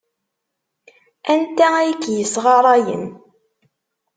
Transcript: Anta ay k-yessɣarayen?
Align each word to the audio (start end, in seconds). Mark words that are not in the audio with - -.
Anta 1.31 1.67
ay 1.81 1.91
k-yessɣarayen? 2.03 3.05